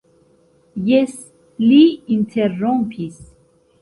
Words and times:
Jes, 0.87 1.13
li 1.65 1.83
interrompis. 2.17 3.21